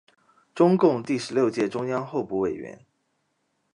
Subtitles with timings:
[0.55, 2.83] 中共第十六届中央候补委员。